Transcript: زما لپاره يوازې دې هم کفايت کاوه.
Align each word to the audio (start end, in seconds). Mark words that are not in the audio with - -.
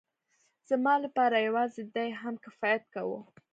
زما 0.69 0.93
لپاره 1.05 1.45
يوازې 1.47 1.83
دې 1.95 2.07
هم 2.21 2.35
کفايت 2.45 2.83
کاوه. 2.93 3.19